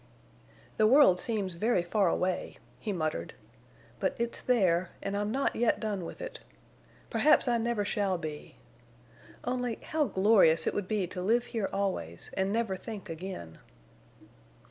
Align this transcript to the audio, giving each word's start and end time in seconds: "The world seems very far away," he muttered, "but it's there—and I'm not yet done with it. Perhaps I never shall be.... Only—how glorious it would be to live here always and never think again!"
"The 0.77 0.87
world 0.87 1.19
seems 1.19 1.53
very 1.53 1.83
far 1.83 2.09
away," 2.09 2.57
he 2.79 2.91
muttered, 2.91 3.35
"but 3.99 4.15
it's 4.17 4.41
there—and 4.41 5.15
I'm 5.15 5.29
not 5.31 5.55
yet 5.55 5.79
done 5.79 6.05
with 6.05 6.21
it. 6.21 6.39
Perhaps 7.11 7.47
I 7.47 7.59
never 7.59 7.85
shall 7.85 8.17
be.... 8.17 8.55
Only—how 9.43 10.05
glorious 10.05 10.65
it 10.65 10.73
would 10.73 10.87
be 10.87 11.05
to 11.05 11.21
live 11.21 11.45
here 11.53 11.69
always 11.71 12.31
and 12.33 12.51
never 12.51 12.75
think 12.75 13.11
again!" 13.11 13.59